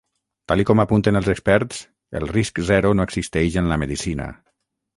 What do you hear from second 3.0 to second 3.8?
existeix en